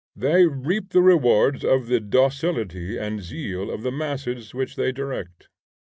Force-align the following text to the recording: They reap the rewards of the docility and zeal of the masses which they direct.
They 0.15 0.47
reap 0.47 0.93
the 0.93 1.01
rewards 1.03 1.63
of 1.63 1.85
the 1.85 1.99
docility 1.99 2.97
and 2.97 3.21
zeal 3.21 3.69
of 3.69 3.83
the 3.83 3.91
masses 3.91 4.51
which 4.51 4.75
they 4.75 4.91
direct. 4.91 5.47